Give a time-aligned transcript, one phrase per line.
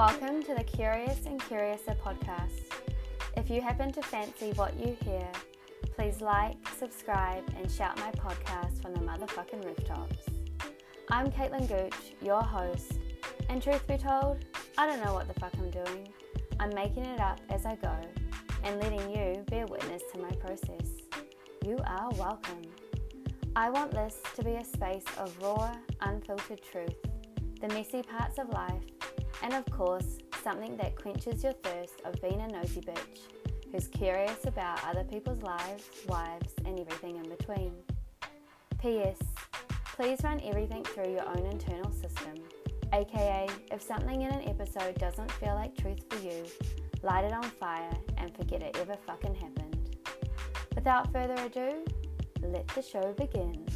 [0.00, 2.72] Welcome to the Curious and Curiouser podcast.
[3.36, 5.28] If you happen to fancy what you hear,
[5.94, 10.24] please like, subscribe, and shout my podcast from the motherfucking rooftops.
[11.10, 12.94] I'm Kaitlyn Gooch, your host,
[13.50, 14.38] and truth be told,
[14.78, 16.08] I don't know what the fuck I'm doing.
[16.58, 17.94] I'm making it up as I go
[18.64, 20.92] and letting you bear witness to my process.
[21.62, 22.62] You are welcome.
[23.54, 26.96] I want this to be a space of raw, unfiltered truth,
[27.60, 28.82] the messy parts of life,
[29.42, 33.20] and of course, something that quenches your thirst of being a nosy bitch
[33.72, 37.72] who's curious about other people's lives, wives, and everything in between.
[38.80, 39.18] P.S.
[39.96, 42.34] Please run everything through your own internal system,
[42.92, 46.44] aka, if something in an episode doesn't feel like truth for you,
[47.02, 49.96] light it on fire and forget it ever fucking happened.
[50.74, 51.84] Without further ado,
[52.42, 53.66] let the show begin.